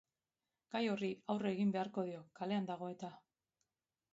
[0.75, 3.13] Gai horri aurre egin beharko dio, kalean dago eta.